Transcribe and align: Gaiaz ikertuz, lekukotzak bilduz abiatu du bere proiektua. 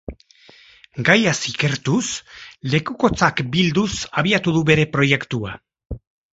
Gaiaz 1.09 1.33
ikertuz, 1.51 2.01
lekukotzak 2.75 3.45
bilduz 3.59 3.89
abiatu 4.25 4.59
du 4.59 4.67
bere 4.73 4.91
proiektua. 4.99 5.57